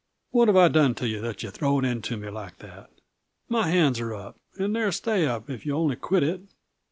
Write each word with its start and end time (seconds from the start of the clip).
"What 0.31 0.47
have 0.47 0.57
I 0.57 0.67
done 0.67 0.95
to 0.95 1.07
yuh 1.07 1.21
that 1.21 1.43
you 1.43 1.51
throw 1.51 1.77
it 1.77 1.85
into 1.85 2.17
me 2.17 2.31
like 2.31 2.57
that? 2.57 2.89
My 3.47 3.67
hands 3.69 3.99
are 3.99 4.15
up 4.15 4.35
and 4.57 4.75
they'll 4.75 4.91
stay 4.91 5.27
up 5.27 5.47
if 5.47 5.63
you'll 5.63 5.79
only 5.81 5.95
quit 5.95 6.23
it." 6.23 6.41